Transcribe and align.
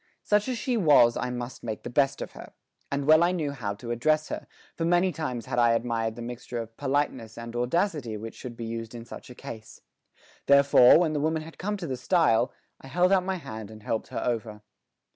Such 0.23 0.47
as 0.47 0.57
she 0.57 0.77
was 0.77 1.15
I 1.15 1.29
must 1.29 1.61
make 1.63 1.83
the 1.83 1.89
best 1.91 2.23
of 2.23 2.31
her, 2.31 2.53
and 2.91 3.05
well 3.05 3.21
I 3.23 3.31
knew 3.31 3.51
how 3.51 3.75
to 3.75 3.91
address 3.91 4.29
her, 4.29 4.47
for 4.73 4.83
many 4.83 5.11
times 5.11 5.45
had 5.45 5.59
I 5.59 5.73
admired 5.73 6.15
the 6.15 6.23
mixture 6.23 6.57
of 6.57 6.75
politeness 6.75 7.37
and 7.37 7.55
audacity 7.55 8.17
which 8.17 8.33
should 8.33 8.57
be 8.57 8.65
used 8.65 8.95
in 8.95 9.05
such 9.05 9.29
a 9.29 9.35
case. 9.35 9.81
Therefore, 10.47 10.97
when 10.97 11.13
the 11.13 11.19
woman 11.19 11.43
had 11.43 11.59
come 11.59 11.77
to 11.77 11.85
the 11.85 11.97
stile, 11.97 12.51
I 12.81 12.87
held 12.87 13.11
out 13.11 13.23
my 13.23 13.35
hand 13.35 13.69
and 13.69 13.83
helped 13.83 14.07
her 14.07 14.23
over. 14.25 14.63